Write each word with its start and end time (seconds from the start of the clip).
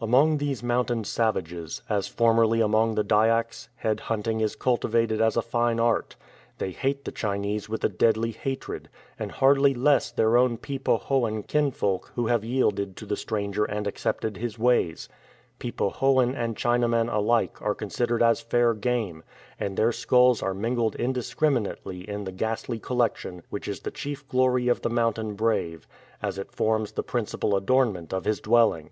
Among 0.00 0.36
these 0.38 0.64
mountain 0.64 1.04
savages, 1.04 1.80
as 1.88 2.06
formerly 2.08 2.60
among 2.60 2.96
the 2.96 3.04
Dyaks, 3.04 3.68
head 3.76 4.00
hunting 4.00 4.40
is 4.40 4.56
cultivated 4.56 5.20
as 5.22 5.36
a 5.38 5.42
fine 5.42 5.78
art. 5.80 6.16
They 6.58 6.72
hate 6.72 7.04
the 7.04 7.12
Chinese 7.12 7.68
with 7.68 7.82
a 7.84 7.88
deadly 7.88 8.32
hatred, 8.32 8.90
and 9.18 9.30
hardly 9.30 9.74
less 9.74 10.10
their 10.10 10.36
own 10.36 10.58
Pe 10.58 10.78
po 10.78 10.98
hoan 10.98 11.44
kinsfolk 11.44 12.10
who 12.16 12.26
have 12.26 12.44
yielded 12.44 12.96
to 12.96 13.06
the 13.06 13.16
stranger 13.16 13.64
and 13.64 13.86
accepted 13.86 14.36
his 14.36 14.58
ways. 14.58 15.08
Pe 15.60 15.70
po 15.70 15.88
hoan 15.90 16.34
and 16.34 16.56
Chinaman 16.56 17.10
alike 17.10 17.62
are 17.62 17.74
considered 17.74 18.22
as 18.22 18.40
fair 18.40 18.74
game, 18.74 19.22
and 19.58 19.76
their 19.76 19.92
skulls 19.92 20.42
are 20.42 20.52
mingled 20.52 20.96
indiscriminately 20.96 22.00
in 22.06 22.24
the 22.24 22.32
ghastly 22.32 22.80
collection 22.80 23.44
which 23.50 23.68
is 23.68 23.80
the 23.80 23.92
chief 23.92 24.28
glory 24.28 24.66
of 24.68 24.82
the 24.82 24.90
mountain 24.90 25.34
brave, 25.34 25.86
as 26.20 26.38
it 26.38 26.52
forms 26.52 26.92
the 26.92 27.04
principal 27.04 27.56
adornment 27.56 28.12
of 28.12 28.24
his 28.24 28.40
dwelling. 28.40 28.90